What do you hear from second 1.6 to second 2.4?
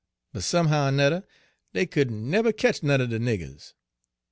dey couldn'